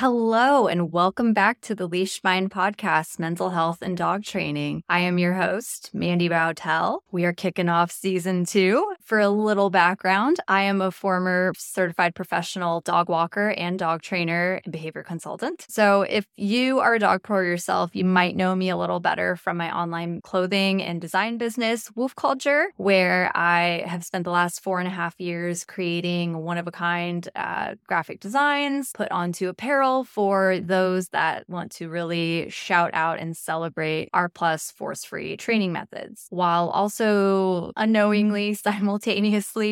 [0.00, 4.84] Hello, and welcome back to the Leash Mind Podcast, Mental Health and Dog Training.
[4.88, 7.00] I am your host, Mandy Boutelle.
[7.10, 8.94] We are kicking off season two.
[9.08, 14.60] For a little background, I am a former certified professional dog walker and dog trainer
[14.62, 15.64] and behavior consultant.
[15.70, 19.34] So if you are a dog pro yourself, you might know me a little better
[19.34, 24.62] from my online clothing and design business, Wolf Culture, where I have spent the last
[24.62, 29.48] four and a half years creating one of a kind uh, graphic designs put onto
[29.48, 35.38] apparel for those that want to really shout out and celebrate R plus force free
[35.38, 38.97] training methods while also unknowingly simultaneously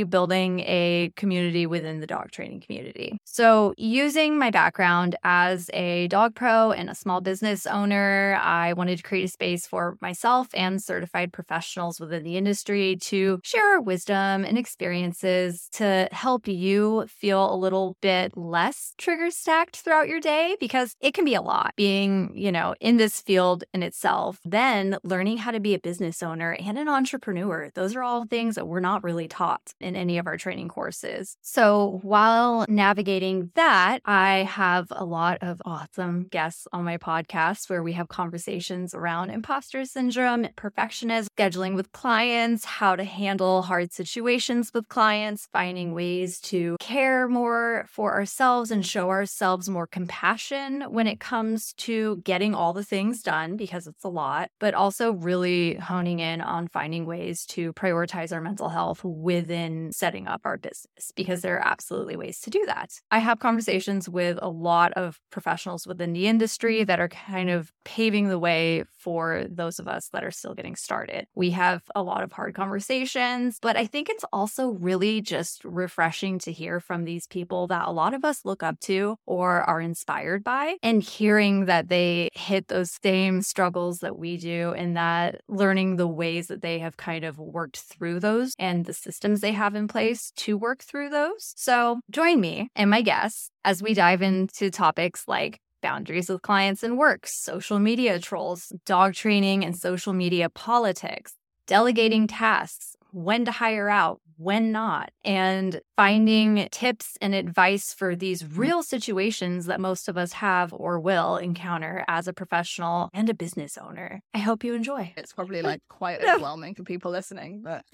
[0.04, 3.18] building a community within the dog training community.
[3.24, 8.96] So, using my background as a dog pro and a small business owner, I wanted
[8.98, 13.80] to create a space for myself and certified professionals within the industry to share our
[13.80, 20.20] wisdom and experiences to help you feel a little bit less trigger stacked throughout your
[20.20, 24.40] day because it can be a lot being, you know, in this field in itself.
[24.44, 27.70] Then learning how to be a business owner and an entrepreneur.
[27.74, 31.36] Those are all things that we're not really taught in any of our training courses.
[31.40, 37.82] So while navigating that, I have a lot of awesome guests on my podcast where
[37.82, 44.70] we have conversations around imposter syndrome, perfectionism, scheduling with clients, how to handle hard situations
[44.74, 51.06] with clients, finding ways to care more for ourselves and show ourselves more compassion when
[51.06, 55.74] it comes to getting all the things done because it's a lot, but also really
[55.76, 61.12] honing in on finding ways to prioritize our mental health within setting up our business
[61.14, 62.92] because there are absolutely ways to do that.
[63.10, 66.86] I have conversations with a lot of professionals within the industry mm-hmm.
[66.86, 70.76] that are kind of paving the way for those of us that are still getting
[70.76, 71.26] started.
[71.34, 76.38] We have a lot of hard conversations, but I think it's also really just refreshing
[76.40, 79.80] to hear from these people that a lot of us look up to or are
[79.80, 85.42] inspired by and hearing that they hit those same struggles that we do and that
[85.48, 89.52] learning the ways that they have kind of worked through those and the systems they
[89.52, 91.52] have in place to work through those.
[91.56, 96.82] So join me and my guests as we dive into topics like boundaries with clients
[96.82, 101.34] and work, social media trolls, dog training and social media politics,
[101.66, 108.42] delegating tasks, when to hire out, when not, and finding tips and advice for these
[108.42, 108.58] mm.
[108.58, 113.34] real situations that most of us have or will encounter as a professional and a
[113.34, 114.20] business owner.
[114.34, 115.12] I hope you enjoy.
[115.16, 117.84] It's probably like quite overwhelming for people listening, but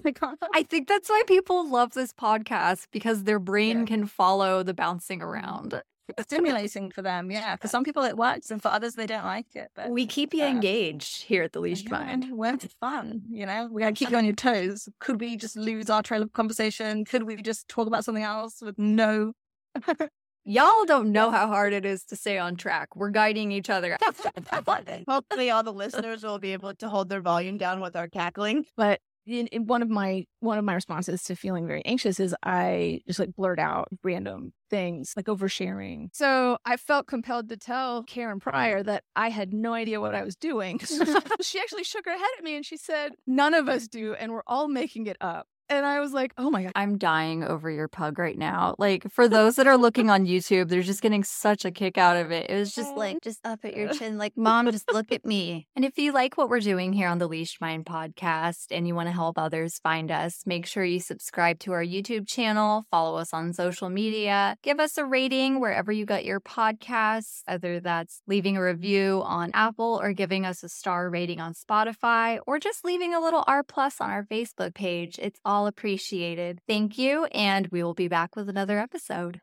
[0.53, 3.85] I think that's why people love this podcast because their brain yeah.
[3.85, 5.81] can follow the bouncing around
[6.21, 7.31] stimulating for them.
[7.31, 7.55] Yeah.
[7.57, 9.69] For some people it works and for others they don't like it.
[9.75, 12.27] But we keep you uh, engaged here at the Leashed yeah, Mind.
[12.31, 13.69] We're fun, you know.
[13.71, 14.89] We gotta keep you on your toes.
[14.99, 17.05] Could we just lose our trail of conversation?
[17.05, 19.33] Could we just talk about something else with no
[20.45, 22.97] Y'all don't know how hard it is to stay on track.
[22.97, 23.97] We're guiding each other.
[25.07, 28.65] Hopefully, all the listeners will be able to hold their volume down with our cackling.
[28.75, 32.35] But in, in, one of my one of my responses to feeling very anxious is
[32.43, 36.09] I just like blurt out random things like oversharing.
[36.13, 40.23] So I felt compelled to tell Karen Pryor that I had no idea what I
[40.23, 40.79] was doing.
[41.41, 44.31] she actually shook her head at me and she said, "None of us do, and
[44.31, 46.71] we're all making it up." And I was like, oh my God.
[46.75, 48.75] I'm dying over your pug right now.
[48.77, 52.17] Like, for those that are looking on YouTube, they're just getting such a kick out
[52.17, 52.49] of it.
[52.49, 55.67] It was just like, just up at your chin, like, Mom, just look at me.
[55.75, 58.95] And if you like what we're doing here on the Leashed Mind podcast and you
[58.95, 63.17] want to help others find us, make sure you subscribe to our YouTube channel, follow
[63.17, 68.21] us on social media, give us a rating wherever you got your podcasts, whether that's
[68.27, 72.83] leaving a review on Apple or giving us a star rating on Spotify or just
[72.83, 75.19] leaving a little R plus on our Facebook page.
[75.21, 76.59] It's all all appreciated.
[76.67, 79.39] Thank you, and we will be back with another episode.